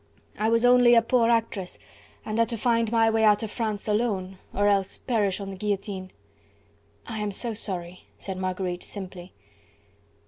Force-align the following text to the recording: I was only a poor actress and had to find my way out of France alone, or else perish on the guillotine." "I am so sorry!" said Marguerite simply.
I 0.35 0.49
was 0.49 0.65
only 0.65 0.95
a 0.95 1.03
poor 1.03 1.29
actress 1.29 1.77
and 2.25 2.39
had 2.39 2.49
to 2.49 2.57
find 2.57 2.91
my 2.91 3.11
way 3.11 3.23
out 3.23 3.43
of 3.43 3.51
France 3.51 3.87
alone, 3.87 4.39
or 4.51 4.65
else 4.67 4.97
perish 4.97 5.39
on 5.39 5.51
the 5.51 5.55
guillotine." 5.55 6.11
"I 7.05 7.19
am 7.19 7.31
so 7.31 7.53
sorry!" 7.53 8.05
said 8.17 8.39
Marguerite 8.39 8.81
simply. 8.81 9.31